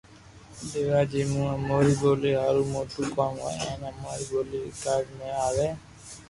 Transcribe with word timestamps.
ديوا 0.71 1.01
جي 1.11 1.21
مون 1.31 1.47
اموري 1.55 1.93
ٻولي 2.01 2.31
ھارو 2.41 2.63
موٽو 2.73 3.01
ڪوم 3.15 3.33
ھوئي 3.43 3.57
ھين 3.65 3.81
اماري 3.91 4.25
ٻولي 4.31 4.59
رآڪارذ 4.67 5.07
مي 5.17 5.29
آوئي 5.47 5.67